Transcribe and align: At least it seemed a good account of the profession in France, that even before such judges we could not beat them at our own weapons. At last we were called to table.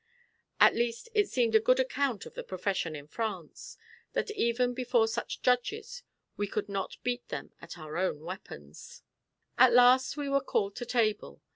At 0.59 0.73
least 0.73 1.09
it 1.13 1.29
seemed 1.29 1.53
a 1.53 1.59
good 1.59 1.79
account 1.79 2.25
of 2.25 2.33
the 2.33 2.43
profession 2.43 2.95
in 2.95 3.05
France, 3.07 3.77
that 4.13 4.31
even 4.31 4.73
before 4.73 5.07
such 5.07 5.43
judges 5.43 6.01
we 6.35 6.47
could 6.47 6.67
not 6.67 6.97
beat 7.03 7.27
them 7.29 7.51
at 7.61 7.77
our 7.77 7.97
own 7.97 8.21
weapons. 8.21 9.03
At 9.59 9.73
last 9.73 10.17
we 10.17 10.27
were 10.27 10.41
called 10.41 10.75
to 10.77 10.87
table. 10.87 11.43